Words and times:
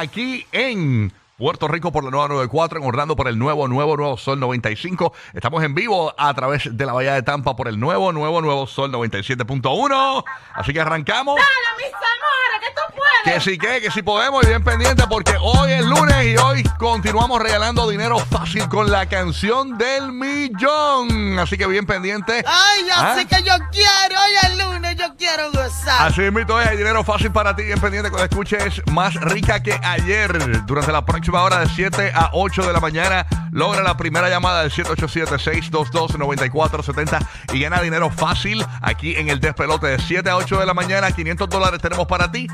Aquí 0.00 0.46
en 0.52 1.12
Puerto 1.36 1.68
Rico 1.68 1.92
por 1.92 2.04
la 2.04 2.10
nueva 2.10 2.28
94, 2.28 2.80
en 2.80 2.86
Orlando 2.86 3.16
por 3.16 3.28
el 3.28 3.38
nuevo, 3.38 3.68
nuevo, 3.68 3.96
nuevo 3.96 4.16
Sol 4.16 4.40
95. 4.40 5.12
Estamos 5.34 5.62
en 5.62 5.74
vivo 5.74 6.14
a 6.16 6.32
través 6.34 6.76
de 6.76 6.86
la 6.86 6.92
Bahía 6.92 7.14
de 7.14 7.22
Tampa 7.22 7.54
por 7.56 7.68
el 7.68 7.78
nuevo, 7.78 8.12
nuevo, 8.12 8.40
nuevo 8.40 8.66
Sol 8.66 8.90
97.1. 8.92 10.24
Así 10.54 10.72
que 10.72 10.80
arrancamos. 10.80 11.36
¡Dale, 11.36 11.48
mis 11.78 11.94
amores, 11.94 12.60
que 12.60 12.74
tú! 12.74 12.99
Que 13.24 13.40
sí 13.40 13.58
que, 13.58 13.80
que 13.82 13.90
sí 13.90 14.02
podemos 14.02 14.42
y 14.44 14.46
bien 14.48 14.62
pendiente 14.64 15.04
porque 15.08 15.34
hoy 15.40 15.72
es 15.72 15.84
lunes 15.84 16.24
y 16.26 16.36
hoy 16.38 16.62
continuamos 16.78 17.40
regalando 17.42 17.86
dinero 17.88 18.18
fácil 18.18 18.66
con 18.68 18.90
la 18.90 19.04
canción 19.06 19.76
del 19.76 20.12
millón. 20.12 21.38
Así 21.38 21.58
que 21.58 21.66
bien 21.66 21.84
pendiente. 21.86 22.42
Ay, 22.46 22.84
ya 22.86 23.12
Ah. 23.12 23.14
sé 23.16 23.26
que 23.26 23.42
yo 23.42 23.52
quiero, 23.70 24.20
hoy 24.20 24.32
es 24.42 24.56
lunes, 24.64 24.96
yo 24.96 25.14
quiero 25.18 25.50
gozar. 25.52 26.06
Así 26.08 26.22
mismo 26.30 26.58
es, 26.60 26.66
hay 26.68 26.76
dinero 26.78 27.04
fácil 27.04 27.30
para 27.30 27.54
ti, 27.54 27.64
bien 27.64 27.78
pendiente 27.80 28.10
cuando 28.10 28.24
escuches 28.24 28.80
más 28.90 29.12
rica 29.14 29.62
que 29.62 29.78
ayer. 29.82 30.64
Durante 30.66 30.90
la 30.92 31.04
próxima 31.04 31.42
hora 31.42 31.58
de 31.60 31.68
7 31.68 32.12
a 32.14 32.30
8 32.32 32.62
de 32.66 32.72
la 32.72 32.80
mañana, 32.80 33.26
logra 33.52 33.82
la 33.82 33.96
primera 33.98 34.28
llamada 34.30 34.62
del 34.62 34.72
787-622-9470 34.72 37.18
y 37.52 37.60
gana 37.60 37.80
dinero 37.82 38.10
fácil 38.10 38.64
aquí 38.80 39.14
en 39.16 39.28
el 39.28 39.40
despelote 39.40 39.88
de 39.88 39.98
7 39.98 40.30
a 40.30 40.36
8 40.36 40.58
de 40.58 40.64
la 40.66 40.72
mañana. 40.74 41.10
500 41.12 41.48
dólares 41.48 41.80
tenemos 41.82 42.06
para 42.06 42.30
ti. 42.32 42.46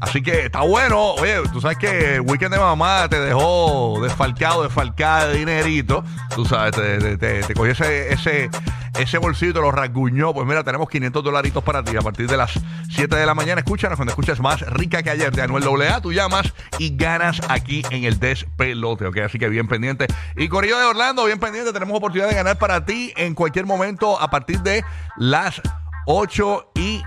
Así 0.00 0.11
que 0.20 0.46
está 0.46 0.60
bueno. 0.60 1.12
Oye, 1.12 1.40
tú 1.52 1.60
sabes 1.60 1.78
que 1.78 2.16
el 2.16 2.20
weekend 2.20 2.52
de 2.52 2.58
mamá 2.58 3.08
te 3.08 3.18
dejó 3.18 3.98
desfalcado, 4.02 4.64
desfalcada 4.64 5.28
de 5.28 5.38
dinerito. 5.38 6.04
Tú 6.34 6.44
sabes, 6.44 6.72
te, 6.76 7.16
te, 7.16 7.54
cogió 7.54 7.72
ese, 7.72 8.12
ese, 8.12 8.50
ese 8.98 9.18
bolsillo, 9.18 9.54
te 9.54 9.60
lo 9.60 9.70
rasguñó. 9.70 10.34
Pues 10.34 10.46
mira, 10.46 10.64
tenemos 10.64 10.90
500 10.90 11.24
dolaritos 11.24 11.64
para 11.64 11.82
ti 11.82 11.96
a 11.96 12.02
partir 12.02 12.28
de 12.28 12.36
las 12.36 12.52
7 12.90 13.16
de 13.16 13.24
la 13.24 13.34
mañana. 13.34 13.60
Escúchanos 13.60 13.96
cuando 13.96 14.10
escuches 14.10 14.40
más 14.40 14.60
rica 14.60 15.02
que 15.02 15.10
ayer 15.10 15.32
de 15.32 15.40
Anuel 15.40 15.64
AA. 15.64 16.02
Tú 16.02 16.12
llamas 16.12 16.52
y 16.78 16.94
ganas 16.94 17.40
aquí 17.48 17.82
en 17.90 18.04
el 18.04 18.18
despelote. 18.18 19.06
¿ok? 19.06 19.18
Así 19.18 19.38
que 19.38 19.48
bien 19.48 19.66
pendiente. 19.66 20.08
Y 20.36 20.48
Corillo 20.48 20.78
de 20.78 20.84
Orlando, 20.84 21.24
bien 21.24 21.38
pendiente. 21.38 21.72
Tenemos 21.72 21.96
oportunidad 21.96 22.28
de 22.28 22.34
ganar 22.34 22.58
para 22.58 22.84
ti 22.84 23.14
en 23.16 23.34
cualquier 23.34 23.64
momento 23.64 24.20
a 24.20 24.30
partir 24.30 24.60
de 24.60 24.84
las 25.16 25.62
8 26.06 26.72
y 26.74 27.02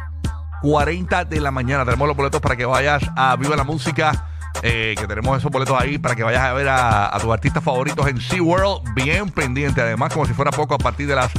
40 0.66 1.26
de 1.26 1.40
la 1.40 1.52
mañana. 1.52 1.86
Tenemos 1.86 2.08
los 2.08 2.18
boletos 2.18 2.42
para 2.42 2.56
que 2.56 2.66
vayas 2.66 3.04
a 3.16 3.36
Viva 3.36 3.56
la 3.56 3.64
Música. 3.64 4.30
eh, 4.64 4.96
que 4.98 5.06
tenemos 5.06 5.38
esos 5.38 5.52
boletos 5.52 5.80
ahí 5.80 6.00
para 6.00 6.16
que 6.16 6.24
vayas 6.24 6.42
a 6.42 6.54
ver 6.54 6.68
a, 6.70 7.16
a 7.16 7.20
tus 7.20 7.32
artistas 7.32 7.64
favoritos 7.64 8.08
en 8.08 8.20
SeaWorld. 8.20 8.96
Bien 8.96 9.30
pendiente. 9.30 9.82
Además, 9.82 10.12
como 10.12 10.26
si 10.26 10.34
fuera 10.34 10.50
poco, 10.50 10.74
a 10.74 10.80
partir 10.80 11.06
de 11.06 11.16
las 11.16 11.32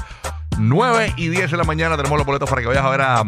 9 0.59 1.15
y 1.17 1.29
10 1.29 1.51
de 1.51 1.57
la 1.57 1.65
mañana 1.65 1.97
tenemos 1.97 2.17
los 2.19 2.27
boletos 2.27 2.49
para 2.49 2.63
que 2.63 2.69
vayas 2.69 2.85
a 2.85 2.89
ver 2.91 3.01
a 3.01 3.25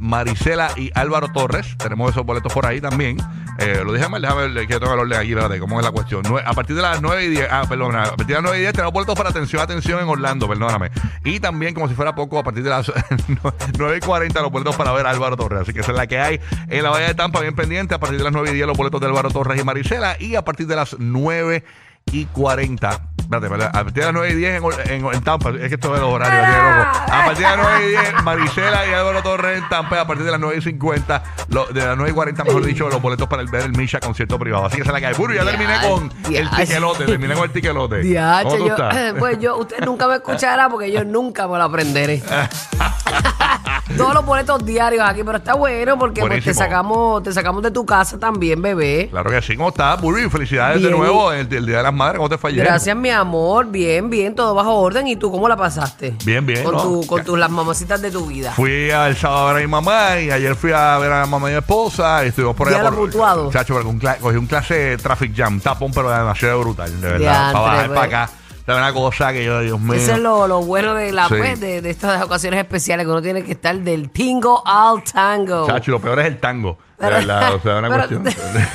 Marisela 0.00 0.70
y 0.76 0.90
Álvaro 0.94 1.28
Torres. 1.32 1.76
Tenemos 1.78 2.10
esos 2.10 2.24
boletos 2.24 2.52
por 2.52 2.66
ahí 2.66 2.80
también. 2.80 3.16
Eh, 3.58 3.80
lo 3.84 3.92
dije 3.94 4.06
mal, 4.08 4.20
déjame 4.20 4.48
ver 4.48 4.66
que 4.66 4.78
tengo 4.78 4.92
el 4.92 5.00
orden 5.00 5.18
aquí, 5.18 5.30
espérate, 5.30 5.58
cómo 5.58 5.78
es 5.80 5.84
la 5.86 5.90
cuestión. 5.90 6.22
Nue- 6.24 6.42
a 6.44 6.52
partir 6.52 6.76
de 6.76 6.82
las 6.82 7.00
9 7.00 7.24
y 7.24 7.28
10, 7.30 7.48
ah, 7.50 7.64
perdón, 7.66 7.96
a 7.96 8.04
partir 8.04 8.26
de 8.26 8.34
las 8.34 8.42
9 8.42 8.58
y 8.58 8.60
10 8.60 8.72
tenemos 8.74 8.92
boletos 8.92 9.14
para 9.16 9.30
atención, 9.30 9.62
atención 9.62 9.98
en 10.02 10.08
Orlando, 10.08 10.46
perdóname. 10.46 10.90
Y 11.24 11.40
también, 11.40 11.72
como 11.72 11.88
si 11.88 11.94
fuera 11.94 12.14
poco, 12.14 12.38
a 12.38 12.44
partir 12.44 12.62
de 12.62 12.68
las 12.70 12.92
9 13.78 13.96
y 13.96 14.00
40 14.00 14.42
los 14.42 14.50
boletos 14.52 14.76
para 14.76 14.92
ver 14.92 15.06
a 15.06 15.10
Álvaro 15.10 15.36
Torres. 15.36 15.60
Así 15.62 15.72
que 15.72 15.80
esa 15.80 15.92
es 15.92 15.96
la 15.96 16.06
que 16.06 16.18
hay 16.18 16.38
en 16.68 16.82
la 16.82 16.90
Bahía 16.90 17.08
de 17.08 17.14
Tampa, 17.14 17.40
bien 17.40 17.54
pendiente. 17.54 17.94
A 17.94 17.98
partir 17.98 18.18
de 18.18 18.24
las 18.24 18.32
9 18.32 18.50
y 18.50 18.54
10 18.54 18.66
los 18.66 18.76
boletos 18.76 19.00
de 19.00 19.06
Álvaro 19.06 19.30
Torres 19.30 19.58
y 19.60 19.64
Marisela. 19.64 20.16
Y 20.20 20.34
a 20.36 20.44
partir 20.44 20.66
de 20.66 20.76
las 20.76 20.94
9 20.98 21.64
y 22.12 22.26
40. 22.26 23.00
Espérate, 23.26 23.46
espérate, 23.46 23.76
a 23.78 23.82
partir 23.82 23.94
de 23.94 24.04
las 24.04 24.12
9 24.14 24.30
y 24.30 24.34
10 24.36 24.62
en, 24.62 24.90
en- 25.04 25.14
en 25.14 25.22
Tampa, 25.22 25.50
es 25.50 25.68
que 25.68 25.74
esto 25.74 25.94
es 25.96 26.00
los 26.00 26.10
horarios, 26.12 26.46
tiene 26.46 26.62
loco. 26.62 26.88
A 27.12 27.24
partir 27.24 27.36
de 27.36 27.42
las 27.42 27.56
9 27.56 27.84
y 27.84 27.88
10, 27.88 28.22
Marisela 28.22 28.86
y 28.86 28.92
Álvaro 28.94 29.22
Torres 29.22 29.58
en 29.58 29.68
Tampa. 29.68 30.00
A 30.00 30.06
partir 30.06 30.24
de 30.24 30.30
las 30.30 30.38
9 30.40 30.56
y 30.58 30.62
50, 30.62 31.22
lo- 31.48 31.66
de 31.66 31.84
las 31.84 31.96
9 31.96 32.10
y 32.12 32.14
40, 32.14 32.44
mejor 32.44 32.64
dicho, 32.64 32.88
los 32.88 33.02
boletos 33.02 33.26
para 33.28 33.42
el 33.42 33.48
ver 33.48 33.62
el 33.62 33.72
Misha 33.72 33.98
concierto 33.98 34.38
privado. 34.38 34.66
Así 34.66 34.76
que 34.76 34.82
es 34.82 34.88
la 34.88 35.08
hay. 35.08 35.14
Buru, 35.14 35.34
ya 35.34 35.44
terminé 35.44 35.74
con 35.88 36.12
el 36.32 36.48
tiquelote, 36.50 37.04
terminé 37.04 37.34
con 37.34 37.44
el 37.44 37.50
tiquelote. 37.50 38.16
¿Cómo 38.44 38.56
tú 38.56 38.66
yo, 38.68 38.72
estás? 38.74 39.12
pues 39.18 39.40
yo, 39.40 39.56
usted 39.56 39.84
nunca 39.84 40.06
me 40.06 40.14
escuchará 40.16 40.68
porque 40.68 40.92
yo 40.92 41.04
nunca 41.04 41.48
me 41.48 41.58
lo 41.58 41.64
aprenderé. 41.64 42.22
Todos 43.96 44.14
los 44.14 44.26
boletos 44.26 44.64
diarios 44.64 45.02
aquí, 45.06 45.22
pero 45.24 45.38
está 45.38 45.54
bueno 45.54 45.98
porque 45.98 46.20
pues, 46.20 46.44
te 46.44 46.54
sacamos, 46.54 47.22
te 47.22 47.32
sacamos 47.32 47.62
de 47.62 47.70
tu 47.70 47.86
casa 47.86 48.18
también, 48.18 48.60
bebé. 48.60 49.08
Claro 49.10 49.30
que 49.30 49.40
sí, 49.42 49.56
¿cómo 49.56 49.68
estás, 49.68 50.00
Buru? 50.00 50.18
Y 50.18 50.28
felicidades 50.28 50.82
de 50.82 50.90
nuevo 50.90 51.32
el, 51.32 51.52
el 51.52 51.66
Día 51.66 51.78
de 51.78 51.82
las 51.84 51.94
Madres. 51.94 52.18
¿Cómo 52.18 52.28
te 52.28 52.46
ayer? 52.46 52.64
Gracias, 52.64 52.96
mi 52.96 53.10
amor. 53.10 53.66
Bien, 53.66 54.10
bien, 54.10 54.34
todo 54.34 54.54
bajo 54.54 54.74
orden. 54.74 55.06
¿Y 55.06 55.16
tú 55.16 55.30
cómo 55.30 55.48
la 55.48 55.56
pasaste? 55.56 56.14
Bien, 56.24 56.44
bien, 56.44 56.64
Con, 56.64 56.74
¿no? 56.74 56.82
tu, 56.82 57.06
con 57.06 57.24
tus 57.24 57.38
las 57.38 57.50
mamacitas 57.50 58.02
de 58.02 58.10
tu 58.10 58.26
vida. 58.26 58.52
Fui 58.52 58.90
el 58.90 59.16
sábado 59.16 59.48
a 59.48 59.52
ver 59.52 59.62
a 59.62 59.66
mi 59.66 59.70
mamá 59.70 60.20
y 60.20 60.30
ayer 60.30 60.54
fui 60.56 60.72
a 60.72 60.98
ver 60.98 61.12
a 61.12 61.24
mi 61.24 61.30
mamá 61.30 61.48
y 61.48 61.52
mi 61.52 61.58
esposa 61.58 62.24
y 62.24 62.28
estuvimos 62.28 62.56
por 62.56 62.68
allá 62.68 62.80
Diablo 62.80 62.98
por 62.98 63.06
mutuado. 63.06 63.50
Chacho, 63.50 63.74
cogí 64.20 64.36
un 64.36 64.46
clase 64.46 64.74
de 64.74 64.96
traffic 64.96 65.34
jam, 65.36 65.60
tapón, 65.60 65.92
pero 65.94 66.10
demasiado 66.10 66.60
brutal, 66.60 67.00
de 67.00 67.08
verdad. 67.08 67.52
Para 67.52 67.64
bajar 67.64 67.86
pues. 67.86 67.98
para 68.00 68.22
acá. 68.24 68.32
De 68.66 68.74
una 68.74 68.92
cosa 68.92 69.32
que 69.32 69.44
yo, 69.44 69.60
Dios 69.60 69.78
mío. 69.80 69.94
Eso 69.94 70.12
es 70.14 70.18
lo, 70.18 70.48
lo 70.48 70.60
bueno 70.62 70.94
de 70.94 71.12
la 71.12 71.28
Sí. 71.28 71.34
pues, 71.38 71.60
de, 71.60 71.80
de 71.82 71.90
estas 71.90 72.22
ocasiones 72.22 72.58
especiales 72.60 73.06
que 73.06 73.12
uno 73.12 73.22
tiene 73.22 73.44
que 73.44 73.52
estar 73.52 73.76
del 73.76 74.10
tingo 74.10 74.62
al 74.66 75.02
tango. 75.04 75.66
Chacho, 75.68 75.92
lo 75.92 76.00
peor 76.00 76.18
es 76.20 76.26
el 76.26 76.38
tango. 76.40 76.76
De 76.98 77.08
verdad, 77.08 77.54
o 77.54 77.60
sea, 77.60 77.78
una 77.78 77.88
pero- 78.08 78.20
cuestión. 78.22 78.66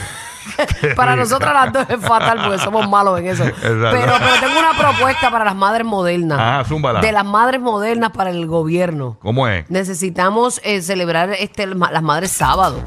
para 0.95 1.15
nosotras 1.15 1.53
las 1.53 1.71
dos 1.73 1.85
es 1.89 1.99
fatal 2.05 2.39
porque 2.43 2.57
somos 2.59 2.89
malos 2.89 3.19
en 3.19 3.27
eso. 3.27 3.43
Pero, 3.61 3.91
pero 3.91 4.13
tengo 4.39 4.59
una 4.59 4.73
propuesta 4.77 5.29
para 5.29 5.45
las 5.45 5.55
madres 5.55 5.85
modernas. 5.85 6.37
Ah, 6.41 6.63
zúmbala. 6.67 6.99
De 6.99 7.11
las 7.11 7.25
madres 7.25 7.61
modernas 7.61 8.09
para 8.11 8.31
el 8.31 8.47
gobierno. 8.47 9.17
¿Cómo 9.21 9.47
es? 9.47 9.69
Necesitamos 9.69 10.59
eh, 10.63 10.81
celebrar 10.81 11.31
este, 11.37 11.67
las 11.67 12.01
madres 12.01 12.31
sábado. 12.31 12.81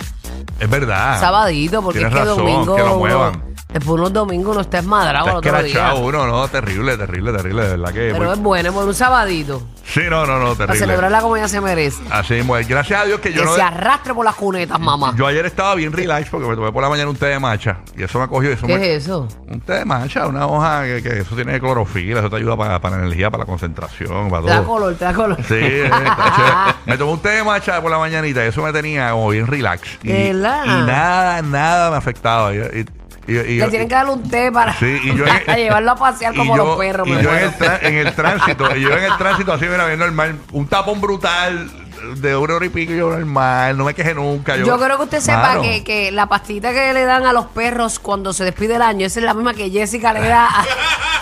Es 0.58 0.68
verdad. 0.68 1.20
Sabadito, 1.20 1.80
porque 1.82 2.00
Tienes 2.00 2.14
es 2.14 2.20
que 2.20 2.26
razón, 2.28 2.44
domingo. 2.44 2.74
que 2.76 2.82
lo 2.82 2.88
uno- 2.88 2.98
muevan. 2.98 3.53
Después 3.74 3.98
unos 3.98 4.12
domingos 4.12 4.54
no 4.54 4.60
está 4.62 4.78
esmadrado 4.78 5.24
al 5.30 5.36
Está 5.44 5.48
otro 5.50 5.62
día. 5.64 5.94
uno, 5.94 6.26
no, 6.28 6.46
terrible, 6.48 6.96
terrible, 6.96 7.32
terrible, 7.32 7.62
de 7.64 7.68
verdad 7.70 7.92
que. 7.92 8.10
Pero 8.12 8.18
muy- 8.24 8.32
es 8.32 8.38
bueno, 8.38 8.68
es 8.68 8.74
bueno, 8.74 8.88
un 8.90 8.94
sabadito. 8.94 9.62
Sí, 9.84 10.00
no, 10.08 10.24
no, 10.24 10.38
no, 10.38 10.44
Para 10.54 10.54
terrible. 10.54 10.78
celebrarla 10.78 11.20
como 11.20 11.36
ella 11.36 11.48
se 11.48 11.60
merece. 11.60 12.02
Así 12.10 12.34
mismo 12.34 12.56
es. 12.56 12.66
Gracias 12.68 13.00
a 13.00 13.04
Dios 13.04 13.20
que 13.20 13.32
yo 13.32 13.40
que 13.40 13.46
no. 13.46 13.54
se 13.54 13.60
arrastre 13.62 14.14
por 14.14 14.24
las 14.24 14.34
cunetas, 14.36 14.78
mamá. 14.80 15.12
Yo 15.16 15.26
ayer 15.26 15.44
estaba 15.44 15.74
bien 15.74 15.92
relax 15.92 16.30
porque 16.30 16.46
me 16.46 16.54
tomé 16.54 16.70
por 16.72 16.82
la 16.84 16.88
mañana 16.88 17.10
un 17.10 17.16
té 17.16 17.26
de 17.26 17.38
matcha 17.40 17.78
y 17.96 18.02
eso 18.04 18.18
me 18.20 18.28
cogió. 18.28 18.50
Eso 18.52 18.66
¿Qué 18.66 18.78
me- 18.78 18.94
es 18.94 19.02
eso? 19.04 19.26
Un 19.48 19.60
té 19.60 19.72
de 19.74 19.84
matcha, 19.84 20.26
una 20.28 20.46
hoja 20.46 20.84
que, 20.84 21.02
que 21.02 21.18
eso 21.20 21.34
tiene 21.34 21.58
clorofila, 21.60 22.20
eso 22.20 22.30
te 22.30 22.36
ayuda 22.36 22.56
para, 22.56 22.80
para 22.80 22.96
la 22.96 23.02
energía, 23.06 23.28
para 23.30 23.42
la 23.42 23.46
concentración, 23.46 24.30
para 24.30 24.42
Te 24.44 24.50
da 24.50 24.56
todo. 24.58 24.66
color, 24.68 24.94
te 24.94 25.04
da 25.04 25.12
color. 25.12 25.36
Sí, 25.48 25.54
eh, 25.54 25.84
está 25.86 26.76
me 26.86 26.96
tomé 26.96 27.12
un 27.12 27.18
té 27.20 27.28
de 27.30 27.42
matcha 27.44 27.82
por 27.82 27.90
la 27.90 27.98
mañanita 27.98 28.44
y 28.44 28.48
eso 28.48 28.62
me 28.62 28.72
tenía 28.72 29.10
como 29.10 29.28
bien 29.30 29.46
relax. 29.48 29.98
Y, 30.04 30.12
y 30.12 30.32
nada, 30.32 31.42
nada 31.42 31.90
me 31.90 31.96
afectaba. 31.96 32.54
Y, 32.54 32.58
y- 32.58 32.86
y- 33.26 33.32
y- 33.36 33.58
Le 33.58 33.68
tienen 33.68 33.88
que 33.88 33.94
darle 33.94 34.12
un 34.12 34.28
té 34.28 34.50
para, 34.52 34.72
Sí, 34.74 34.98
y 35.02 35.14
yo- 35.16 35.24
para 35.46 35.58
llevarlo 35.58 35.90
a 35.92 35.96
pasear 35.96 36.34
como 36.34 36.56
yo- 36.56 36.64
los 36.64 36.78
perros. 36.78 37.06
Y 37.08 37.12
me 37.12 37.22
yo 37.22 37.30
en 37.34 37.44
el, 37.44 37.52
en 37.82 38.06
el 38.06 38.14
tránsito, 38.14 38.76
y 38.76 38.80
yo 38.82 38.90
en 38.96 39.04
el 39.04 39.16
tránsito 39.16 39.52
así, 39.52 39.66
mira, 39.66 39.86
bien 39.86 39.98
normal, 39.98 40.38
un 40.52 40.66
tapón 40.66 41.00
brutal 41.00 41.70
de 42.16 42.36
una 42.36 42.54
hora 42.56 42.66
y 42.66 42.68
pico, 42.68 42.92
yo 42.92 43.08
normal, 43.10 43.78
no 43.78 43.84
me 43.84 43.94
quejé 43.94 44.14
nunca. 44.14 44.56
Yo, 44.56 44.66
Yo 44.66 44.78
creo 44.78 44.98
que 44.98 45.04
usted 45.04 45.20
sepa 45.20 45.60
que, 45.62 45.82
que 45.84 46.12
la 46.12 46.26
pastita 46.26 46.70
que 46.72 46.92
le 46.92 47.04
dan 47.06 47.24
a 47.24 47.32
los 47.32 47.46
perros 47.46 47.98
cuando 47.98 48.32
se 48.34 48.44
despide 48.44 48.76
el 48.76 48.82
año, 48.82 49.06
esa 49.06 49.20
es 49.20 49.24
la 49.24 49.32
misma 49.32 49.54
que 49.54 49.70
Jessica 49.70 50.12
le 50.12 50.20
da 50.28 50.46
a, 50.46 50.64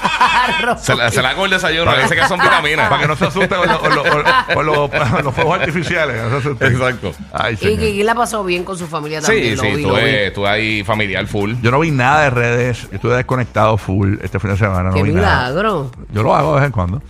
Arroz 0.03 0.81
Se 0.83 0.95
la, 0.95 1.11
se 1.11 1.23
la 1.23 1.31
hago 1.31 1.45
el 1.45 1.51
desayuno. 1.53 1.95
Dice 1.97 2.15
que 2.17 2.27
son 2.27 2.39
vitaminas. 2.41 2.89
Para 2.89 3.03
que 3.03 3.09
no 3.09 3.17
se 3.17 3.27
asusten 3.27 3.59
con, 3.59 3.69
lo- 3.69 3.81
con 3.81 3.95
lo- 3.95 4.03
con- 4.03 4.23
con 4.55 4.67
los- 4.67 4.91
con 4.91 5.25
los 5.25 5.35
fuegos 5.35 5.59
artificiales. 5.61 6.23
no 6.23 6.31
se 6.31 6.37
asusten. 6.37 6.73
Exacto. 6.73 7.13
Ay, 7.33 7.55
Y 7.55 7.57
señor. 7.57 7.79
Kiki 7.81 8.03
la 8.03 8.15
pasó 8.15 8.45
bien 8.45 8.65
con 8.65 8.77
su 8.79 8.87
familia 8.87 9.21
también. 9.21 9.51
Sí, 9.51 9.57
lo 9.57 9.63
sí, 9.63 9.77
vi, 9.77 9.83
lo 9.83 9.95
vi. 9.95 10.31
tú 10.35 10.47
ahí 10.47 10.83
familiar 10.85 11.27
full. 11.27 11.55
Yo 11.63 11.71
no 11.71 11.81
vi 11.81 11.91
nada 11.91 12.23
de 12.23 12.31
redes. 12.31 12.83
Yo 12.91 12.97
estuve 12.97 13.17
desconectado 13.17 13.77
full 13.77 14.17
este 14.23 14.39
fin 14.39 14.51
de 14.51 14.57
semana. 14.57 14.91
No 14.91 14.95
Qué 14.95 15.03
vi 15.03 15.13
nada. 15.13 15.49
milagro. 15.49 15.91
Yo 16.11 16.23
lo 16.23 16.35
hago 16.35 16.55
de 16.55 16.61
vez 16.61 16.67
en 16.67 16.73
cuando. 16.73 17.03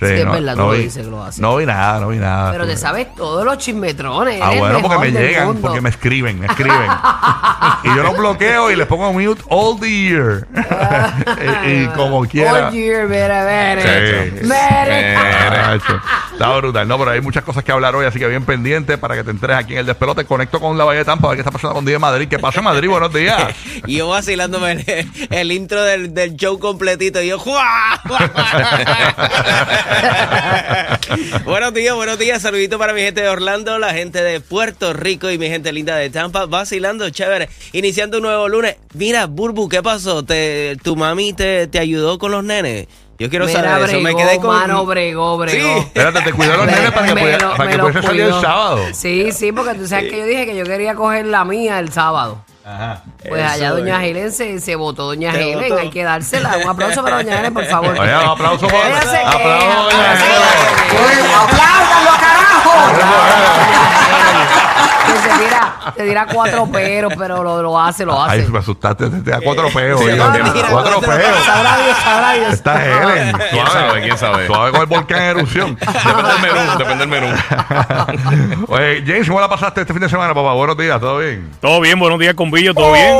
Sí, 0.00 0.06
Sí, 0.06 0.12
es 0.14 0.24
no, 0.24 0.32
verdad, 0.32 0.56
no 0.56 0.66
lo 0.66 0.70
vi- 0.72 0.78
dices 0.84 1.04
que 1.04 1.10
lo 1.10 1.22
haces. 1.22 1.40
No 1.40 1.56
vi 1.56 1.66
nada, 1.66 2.00
no 2.00 2.08
vi 2.08 2.16
nada. 2.16 2.50
Pero 2.52 2.66
te 2.66 2.76
sabes 2.76 3.14
todos 3.14 3.44
los 3.44 3.58
chismetrones. 3.58 4.40
Ah, 4.42 4.48
eres 4.48 4.60
bueno, 4.60 4.80
porque 4.80 4.96
me 4.98 5.04
mejor 5.06 5.20
del 5.20 5.28
llegan, 5.30 5.46
mundo. 5.48 5.60
porque 5.62 5.80
me 5.82 5.90
escriben, 5.90 6.40
me 6.40 6.46
escriben. 6.46 6.90
y 7.84 7.88
yo 7.88 8.02
los 8.02 8.16
bloqueo 8.16 8.70
y 8.70 8.76
les 8.76 8.86
pongo 8.86 9.12
mute 9.12 9.42
all 9.48 9.78
the 9.78 9.90
year. 9.90 10.46
y, 11.66 11.70
y 11.82 11.86
como 11.88 12.24
quiera. 12.26 12.68
All 12.68 12.72
year, 12.72 13.06
mire, 13.06 13.76
mire. 13.76 14.32
Sí. 14.42 14.50
Ah, 14.52 15.68
macho. 15.78 16.00
Está 16.32 16.56
brutal. 16.56 16.88
No, 16.88 16.98
pero 16.98 17.10
hay 17.10 17.20
muchas 17.20 17.44
cosas 17.44 17.62
que 17.62 17.70
hablar 17.72 17.94
hoy, 17.94 18.06
así 18.06 18.18
que 18.18 18.26
bien 18.26 18.44
pendiente 18.46 18.96
para 18.96 19.14
que 19.14 19.22
te 19.24 19.30
enteres 19.30 19.58
aquí 19.58 19.74
en 19.74 19.80
el 19.80 19.86
despelote. 19.86 20.24
Conecto 20.24 20.58
con 20.60 20.78
la 20.78 20.84
Bahía 20.84 21.00
de 21.00 21.04
Tampa 21.04 21.26
a 21.28 21.30
ver 21.30 21.36
qué 21.36 21.40
está 21.42 21.50
pasando 21.50 21.74
con 21.74 21.84
Día 21.84 21.96
de 21.96 21.98
Madrid. 21.98 22.28
¿Qué 22.28 22.38
pasa 22.38 22.60
en 22.60 22.64
Madrid? 22.64 22.88
Buenos 22.88 23.12
días. 23.12 23.54
Y 23.86 23.96
yo 23.96 24.08
vacilándome 24.08 24.72
el, 24.72 25.08
el 25.30 25.52
intro 25.52 25.82
del, 25.82 26.12
del 26.14 26.36
show 26.36 26.58
completito. 26.58 27.20
Y 27.22 27.28
yo, 27.28 27.38
¡juá! 27.38 28.00
buenos 31.44 31.74
días, 31.74 31.94
buenos 31.94 32.18
días. 32.18 32.42
Saludito 32.42 32.78
para 32.78 32.92
mi 32.92 33.00
gente 33.00 33.22
de 33.22 33.28
Orlando, 33.28 33.78
la 33.78 33.92
gente 33.92 34.22
de 34.22 34.40
Puerto 34.40 34.92
Rico 34.92 35.30
y 35.30 35.38
mi 35.38 35.48
gente 35.48 35.72
linda 35.72 35.96
de 35.96 36.10
Tampa. 36.10 36.46
Vacilando, 36.46 37.08
chévere. 37.10 37.48
Iniciando 37.72 38.18
un 38.18 38.24
nuevo 38.24 38.48
lunes. 38.48 38.76
Mira, 38.94 39.26
Burbu, 39.26 39.68
¿qué 39.68 39.82
pasó? 39.82 40.24
¿Te, 40.24 40.76
¿Tu 40.82 40.96
mami 40.96 41.32
te, 41.32 41.66
te 41.66 41.78
ayudó 41.78 42.18
con 42.18 42.32
los 42.32 42.44
nenes? 42.44 42.86
Yo 43.18 43.28
quiero 43.28 43.46
Mira, 43.46 43.60
saber 43.62 43.88
eso. 43.90 44.00
bregó, 44.00 44.02
Me 44.18 44.24
quedé 44.24 44.36
con. 44.38 44.46
mano, 44.46 44.86
bregó, 44.86 45.36
bregó. 45.36 45.74
Sí. 45.74 45.78
Espérate, 45.86 46.22
te 46.22 46.32
cuidó 46.32 46.56
los 46.56 46.66
Me- 46.66 46.72
nenes 46.72 46.90
para 46.92 47.06
que, 47.06 47.14
me 47.14 47.20
pudiera- 47.20 47.48
lo- 47.48 47.56
para 47.56 47.64
me 47.64 47.70
que 47.70 47.76
lo 47.76 47.84
pudiese 47.88 48.06
salir 48.06 48.22
el 48.22 48.32
sábado. 48.40 48.78
Sí, 48.94 49.32
sí, 49.32 49.52
porque 49.52 49.74
tú 49.74 49.86
sabes 49.86 50.10
que 50.10 50.18
yo 50.20 50.24
dije 50.24 50.46
que 50.46 50.56
yo 50.56 50.64
quería 50.64 50.94
coger 50.94 51.26
la 51.26 51.44
mía 51.44 51.78
el 51.80 51.92
sábado. 51.92 52.42
Pues 53.28 53.42
allá 53.50 53.70
doña 53.70 54.04
es. 54.04 54.10
Helen 54.10 54.32
se, 54.32 54.60
se 54.60 54.76
votó, 54.76 55.06
doña 55.06 55.32
Helen, 55.32 55.60
votó. 55.70 55.80
hay 55.80 55.90
que 55.90 56.04
dársela. 56.04 56.56
Un 56.62 56.68
aplauso 56.68 57.02
para 57.02 57.16
doña 57.16 57.38
Helen, 57.40 57.54
por 57.54 57.64
favor. 57.64 57.98
Oye, 57.98 58.16
un 58.16 58.28
aplauso 58.28 58.66
por- 58.68 58.74
Ella 58.86 59.00
se 59.00 59.06
queja, 59.08 59.30
aplauso, 59.30 59.90
doña 59.90 60.12
Helen. 60.12 60.26
queja. 60.90 61.42
¡Apláudanlo, 61.42 62.10
carajo! 62.20 62.72
Que 65.12 65.18
se 65.18 65.38
tira, 65.44 65.74
se 65.96 66.04
tira 66.04 66.26
cuatro 66.26 66.66
peros, 66.66 67.12
pero 67.18 67.42
lo, 67.42 67.62
lo 67.62 67.80
hace, 67.80 68.04
lo 68.04 68.20
hace. 68.22 68.42
Ay, 68.42 68.48
me 68.48 68.58
asustaste, 68.58 69.08
te 69.10 69.30
da 69.30 69.40
cuatro 69.40 69.68
peos. 69.70 70.00
Sí, 70.00 70.06
oye. 70.06 70.16
no, 70.16 70.30
mira, 70.30 70.44
cuatro 70.70 70.70
cuatro 70.72 71.00
peos. 71.00 71.44
Sabrá 71.44 71.76
Dios, 71.78 71.96
sabrá 71.98 72.32
Dios. 72.34 72.52
Está 72.52 72.84
Helen. 72.84 73.36
¿Quién 73.50 73.66
sabe? 73.66 74.00
¿Quién 74.02 74.18
sabe? 74.18 74.46
Suave 74.46 74.70
con 74.72 74.80
el 74.80 74.86
volcán 74.86 75.22
en 75.22 75.28
erupción. 75.38 75.76
Depende 75.76 76.32
del 76.32 76.40
menú, 76.42 76.78
depende 76.78 77.06
del 77.06 77.08
menú. 77.08 78.64
Oye, 78.68 79.02
James, 79.06 79.26
¿cómo 79.28 79.40
la 79.40 79.48
pasaste 79.48 79.80
este 79.82 79.92
fin 79.92 80.02
de 80.02 80.08
semana, 80.08 80.34
papá? 80.34 80.52
Buenos 80.52 80.76
días, 80.76 81.00
¿todo 81.00 81.18
bien? 81.18 81.50
Todo 81.60 81.80
bien, 81.80 81.98
buenos 81.98 82.18
días 82.18 82.34
con 82.34 82.50
Billo, 82.50 82.74
todo 82.74 82.92
bien. 82.92 83.14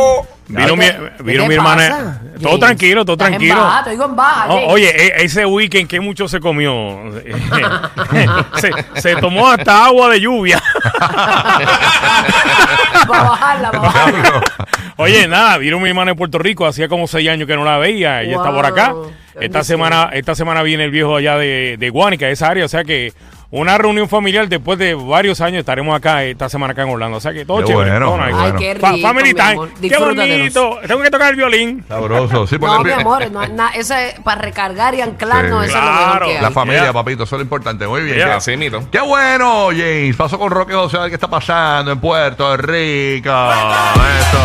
Vino 0.49 0.75
mi, 0.75 0.85
¿Qué 0.85 1.13
vino 1.23 1.47
mi 1.47 1.57
pasa, 1.57 1.87
hermana. 1.87 2.21
Todo 2.43 2.59
tranquilo, 2.59 3.05
todo 3.05 3.17
tranquilo. 3.17 3.55
baja, 3.63 3.85
te 3.85 3.91
digo 3.91 4.05
en 4.07 4.17
baja, 4.17 4.47
Oh, 4.49 4.55
James. 4.55 4.69
oye, 4.73 4.89
e- 5.07 5.25
ese 5.25 5.47
weekend 5.47 5.89
que 5.89 6.01
mucho 6.01 6.27
se 6.27 6.41
comió. 6.41 6.73
se, 8.57 8.73
se 9.01 9.15
tomó 9.17 9.49
hasta 9.49 9.85
agua 9.85 10.09
de 10.09 10.21
lluvia. 10.21 10.61
Para 13.09 13.23
bajarla, 13.23 13.71
para 13.71 13.83
bajarla. 13.83 14.43
Oye, 14.97 15.27
nada, 15.27 15.57
vino 15.59 15.81
mi 15.81 15.89
hermana 15.89 16.13
en 16.13 16.17
Puerto 16.17 16.39
Rico, 16.39 16.67
hacía 16.67 16.89
como 16.89 17.07
seis 17.07 17.29
años 17.29 17.47
que 17.47 17.57
no 17.57 17.65
la 17.65 17.79
veía, 17.79 18.23
ella 18.23 18.37
está 18.37 18.51
por 18.53 18.67
acá. 18.67 18.95
Esta 19.41 19.65
semana, 19.65 20.11
esta 20.13 20.35
semana 20.35 20.63
viene 20.63 20.85
el 20.85 20.91
viejo 20.91 21.17
allá 21.17 21.39
de, 21.39 21.77
de 21.79 21.91
Guánica, 21.91 22.29
esa 22.29 22.49
área, 22.49 22.65
o 22.65 22.69
sea 22.69 22.85
que 22.85 23.13
una 23.53 23.77
reunión 23.79 24.09
familiar 24.09 24.49
después 24.49 24.79
de 24.79 24.95
varios 24.95 25.41
años 25.41 25.59
estaremos 25.61 25.97
acá 25.97 26.23
esta 26.23 26.49
semana 26.49 26.71
acá 26.73 26.83
en 26.83 26.91
Orlando, 26.91 27.17
o 27.17 27.21
sea 27.21 27.33
que 27.33 27.45
todo 27.45 27.59
Qué 27.59 27.65
chévere. 27.65 27.91
bueno, 27.91 28.07
todo. 28.13 28.23
Ay, 28.23 28.33
bueno. 28.33 28.59
qué 28.61 28.75
Fa- 28.77 28.93
rico, 28.93 29.09
family 29.09 29.29
mi 29.29 29.35
time, 29.35 29.69
qué 29.89 29.99
bonito. 29.99 30.79
Tengo 30.87 31.03
que 31.03 31.11
tocar 31.11 31.31
el 31.31 31.37
violín. 31.37 31.85
Sabroso. 31.89 32.47
Sí, 32.47 32.59
porque 32.59 32.75
No, 32.77 32.85
mi 32.85 32.91
el- 32.93 33.01
amor, 33.01 33.31
no, 33.33 33.47
nada, 33.49 33.71
eso 33.71 33.95
es 33.95 34.21
para 34.21 34.41
recargar 34.41 34.95
y 34.95 35.01
anclarnos, 35.01 35.65
Sí. 35.65 35.71
eso 35.71 35.79
es 35.79 35.85
lo 35.85 35.91
mejor 35.91 36.11
Claro. 36.11 36.27
que 36.27 36.37
hay. 36.37 36.43
La 36.43 36.51
familia, 36.53 36.93
papito, 36.93 37.25
eso 37.25 37.35
es 37.35 37.39
lo 37.41 37.43
importante. 37.43 37.87
Muy 37.89 38.03
bien. 38.03 38.17
Qué- 38.19 38.23
Así 38.23 38.57
mito. 38.57 38.85
Qué 38.91 39.01
bueno, 39.01 39.69
James. 39.71 40.15
Pasó 40.17 40.39
con 40.39 40.51
Roque 40.53 40.75
José 40.75 40.99
a 40.99 41.01
ver 41.01 41.09
qué 41.11 41.17
está 41.17 41.29
pasando 41.29 41.91
en 41.91 41.99
Puerto 42.01 42.57
Rico. 42.57 43.31
Eso. 43.31 44.39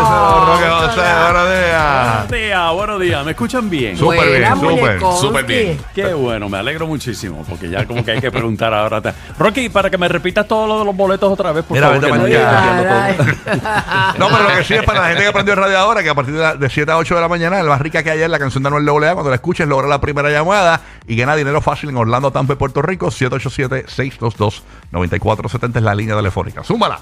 Eso, 0.00 0.23
José, 0.58 1.00
buenos 1.00 1.48
días. 1.48 2.14
Buenos 2.14 2.30
días, 2.30 2.72
buenos 2.74 3.00
días. 3.00 3.24
¿Me 3.24 3.30
escuchan 3.32 3.68
bien? 3.70 3.96
Súper 3.96 4.28
bien, 4.40 4.56
súper, 4.56 5.00
súper 5.20 5.44
bien. 5.44 5.78
Qué 5.94 6.12
bueno, 6.14 6.48
me 6.48 6.58
alegro 6.58 6.86
muchísimo, 6.86 7.44
porque 7.48 7.68
ya 7.68 7.84
como 7.86 8.04
que 8.04 8.12
hay 8.12 8.20
que 8.20 8.30
preguntar 8.30 8.72
ahora. 8.72 9.02
Rocky, 9.38 9.68
para 9.68 9.90
que 9.90 9.98
me 9.98 10.08
repitas 10.08 10.46
todo 10.46 10.66
lo 10.66 10.78
de 10.80 10.84
los 10.84 10.96
boletos 10.96 11.32
otra 11.32 11.52
vez, 11.52 11.64
por 11.64 11.76
Mira, 11.76 11.88
favor. 11.88 12.04
que 12.04 12.12
no. 12.12 12.24
No, 14.18 14.28
pero 14.28 14.42
lo 14.48 14.56
que 14.56 14.64
sí 14.64 14.74
es 14.74 14.82
para 14.84 15.00
la 15.00 15.06
gente 15.08 15.22
que 15.22 15.28
aprendió 15.28 15.54
radio 15.54 15.78
ahora, 15.78 16.02
que 16.02 16.08
a 16.10 16.14
partir 16.14 16.34
de, 16.34 16.40
la- 16.40 16.54
de 16.56 16.68
7 16.70 16.90
a 16.92 16.96
8 16.98 17.14
de 17.16 17.20
la 17.20 17.28
mañana, 17.28 17.60
el 17.60 17.66
más 17.66 17.80
rica 17.80 18.02
que 18.02 18.10
ayer, 18.10 18.28
la 18.30 18.38
canción 18.38 18.62
de 18.62 18.68
Anuel 18.68 18.88
AA, 18.88 19.12
cuando 19.14 19.30
la 19.30 19.36
escuches, 19.36 19.66
logra 19.66 19.88
la 19.88 20.00
primera 20.00 20.30
llamada 20.30 20.80
y 21.06 21.16
gana 21.16 21.34
dinero 21.36 21.60
fácil 21.60 21.90
en 21.90 21.96
Orlando, 21.96 22.30
Tampa 22.30 22.52
y 22.54 22.56
Puerto 22.56 22.80
Rico. 22.82 23.08
787-622-9470 23.08 25.76
es 25.76 25.82
la 25.82 25.94
línea 25.94 26.16
telefónica. 26.16 26.62
Súmala. 26.64 27.00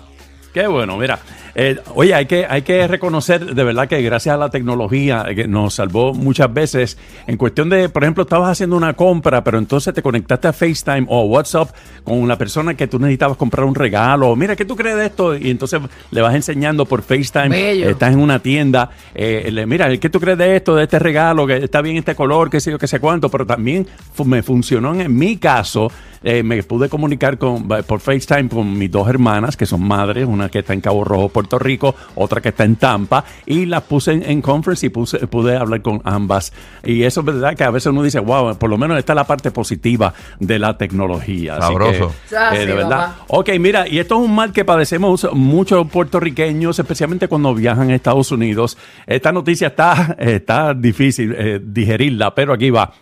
Qué 0.52 0.66
bueno, 0.66 0.96
mira. 0.96 1.19
Eh, 1.54 1.78
oye, 1.94 2.14
hay 2.14 2.26
que, 2.26 2.46
hay 2.49 2.62
que 2.62 2.87
reconocer 2.88 3.54
de 3.54 3.64
verdad 3.64 3.88
que 3.88 4.00
gracias 4.02 4.34
a 4.34 4.38
la 4.38 4.49
tecnología 4.50 5.26
eh, 5.28 5.34
que 5.34 5.49
nos 5.49 5.75
salvó 5.75 6.14
muchas 6.14 6.52
veces 6.52 6.96
en 7.26 7.37
cuestión 7.37 7.69
de, 7.69 7.88
por 7.88 8.04
ejemplo, 8.04 8.22
estabas 8.22 8.50
haciendo 8.50 8.76
una 8.76 8.94
compra, 8.94 9.44
pero 9.44 9.58
entonces 9.58 9.93
te 9.93 10.02
conectaste 10.02 10.49
a 10.49 10.52
FaceTime 10.52 11.06
o 11.08 11.25
WhatsApp 11.25 11.70
con 12.04 12.19
una 12.19 12.38
persona 12.38 12.75
que 12.75 12.87
tú 12.87 12.99
necesitabas 12.99 13.37
comprar 13.37 13.66
un 13.66 13.75
regalo. 13.75 14.34
Mira, 14.37 14.56
¿qué 14.56 14.64
tú 14.64 14.76
crees 14.76 14.96
de 14.96 15.06
esto? 15.06 15.37
Y 15.37 15.50
entonces 15.50 15.81
le 16.10 16.20
vas 16.20 16.34
enseñando 16.34 16.87
por 16.87 17.02
FaceTime. 17.02 17.49
Bello. 17.49 17.90
estás 17.90 18.12
en 18.12 18.20
una 18.20 18.38
tienda. 18.38 18.90
eh, 19.14 19.50
le, 19.52 19.66
mira, 19.66 19.94
¿qué 19.99 20.08
tú 20.08 20.20
crees 20.20 20.38
de 20.38 20.56
esto, 20.56 20.75
de 20.75 20.84
este 20.84 20.99
regalo? 20.99 21.46
Que 21.46 21.56
está 21.58 21.82
bien 21.82 21.96
este 21.96 22.14
color, 22.14 22.50
qué 22.50 22.60
sé 22.60 22.70
yo, 22.70 22.78
qué 22.78 22.87
sé 22.87 22.99
cuánto. 23.00 23.28
Pero 23.28 23.46
también 23.46 23.87
me 24.25 24.43
funcionó 24.43 24.94
en, 24.94 25.14
mi 25.16 25.37
caso. 25.37 25.90
eh, 26.22 26.43
me 26.43 26.62
pude 26.62 26.88
comunicar 26.88 27.37
con, 27.37 27.66
por 27.66 28.00
FaceTime 28.00 28.49
con 28.49 28.78
mis 28.78 28.90
dos 28.90 29.08
hermanas, 29.08 29.56
que 29.56 29.66
son 29.66 29.82
madres, 29.82 30.26
una 30.26 30.49
que 30.49 30.60
está 30.60 30.72
en 30.72 30.81
Cabo 30.81 31.04
Rojo, 31.04 31.28
Puerto 31.43 31.59
Rico, 31.59 31.94
otra 32.15 32.41
que 32.41 32.50
está 32.50 32.65
en 32.65 32.77
Tampa, 32.77 33.25
y 33.47 33.67
las 33.67 33.83
puse 33.83 34.12
en, 34.12 34.23
en 34.23 34.43
conference 34.43 34.87
y 34.87 34.89
puse, 34.89 35.27
pude 35.27 35.56
hablar 35.56 35.83
con 35.83 36.00
ambas. 36.05 36.53
Y 36.85 37.03
eso 37.03 37.21
es 37.21 37.27
verdad 37.27 37.56
que 37.56 37.65
a 37.65 37.71
veces 37.71 37.87
uno 37.87 38.03
dice, 38.03 38.21
wow, 38.21 38.56
por 38.56 38.71
lo 38.71 38.79
menos 38.79 38.99
esta 38.99 39.12
es 39.12 39.17
la 39.17 39.25
parte 39.25 39.50
positiva 39.50 40.15
de 40.39 40.59
la 40.59 40.77
tecnología. 40.77 41.56
Así 41.56 41.62
Sabroso. 41.62 42.15
que, 42.29 42.62
eh, 42.62 42.67
de 42.67 42.75
verdad. 42.75 43.17
Ok, 43.29 43.50
mira, 43.59 43.89
y 43.89 43.99
esto 43.99 44.17
es 44.17 44.29
un 44.29 44.35
mal 44.35 44.53
que 44.53 44.65
padecemos 44.65 45.29
muchos 45.33 45.89
puertorriqueños, 45.91 46.79
especialmente 46.79 47.29
cuando 47.29 47.55
viajan 47.55 47.91
a 47.91 47.95
Estados 47.95 48.31
Unidos. 48.31 48.79
Esta 49.06 49.33
noticia 49.33 49.69
está, 49.69 50.17
está 50.19 50.75
difícil 50.75 51.35
eh, 51.37 51.61
digerirla, 51.62 52.35
pero 52.35 52.52
aquí 52.52 52.71
va. 52.71 52.93